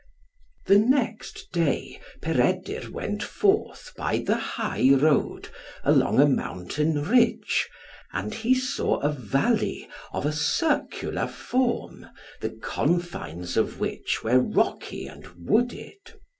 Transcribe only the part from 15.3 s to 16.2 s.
wooded.